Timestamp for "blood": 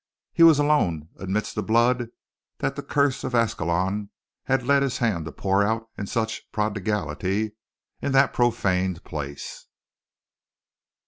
1.61-2.07